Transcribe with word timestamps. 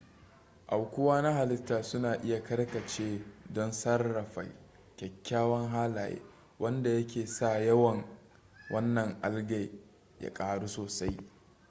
aukuwa 0.67 1.17
na 1.21 1.31
halitta 1.37 1.77
suna 1.83 2.15
iya 2.25 2.39
karkace 2.47 3.19
don 3.53 3.71
sarrafa 3.71 4.43
kyakkyawan 4.97 5.69
halaye 5.69 6.21
wanda 6.59 6.89
yake 6.89 7.25
sa 7.27 7.59
yawan 7.59 8.03
wannan 8.69 9.17
algae 9.21 9.69
ya 10.19 10.33
ƙaru 10.33 10.67
sosai 10.67 11.17